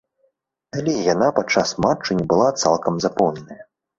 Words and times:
Але 0.77 0.93
і 1.01 1.03
яна 1.13 1.27
падчас 1.41 1.75
матчу 1.85 2.17
не 2.21 2.25
была 2.33 2.47
цалкам 2.63 2.93
запоўненая. 3.05 3.59